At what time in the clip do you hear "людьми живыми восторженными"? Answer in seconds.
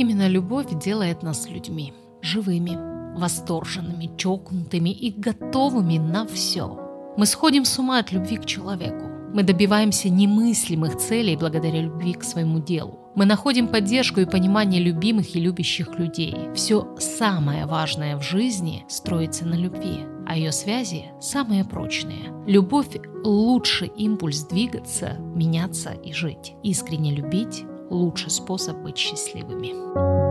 1.46-4.10